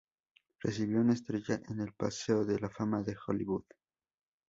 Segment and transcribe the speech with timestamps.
[0.61, 3.65] Recibió una estrella en el paseo de la fama de Hollywood.